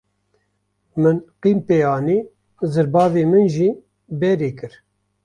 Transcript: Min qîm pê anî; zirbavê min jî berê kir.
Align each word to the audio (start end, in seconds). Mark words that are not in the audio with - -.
Min 1.01 1.17
qîm 1.41 1.57
pê 1.67 1.77
anî; 1.95 2.19
zirbavê 2.73 3.23
min 3.31 3.45
jî 3.55 3.69
berê 4.19 4.51
kir. 4.59 4.73